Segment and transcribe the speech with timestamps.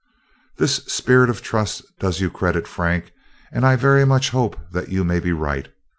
[0.57, 3.11] "This spirit of trust does you credit, Frank,
[3.51, 5.67] and I very much hope that you may be right.